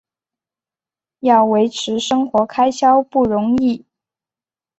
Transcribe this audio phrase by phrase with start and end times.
[1.19, 3.85] 要维持生活开销不容易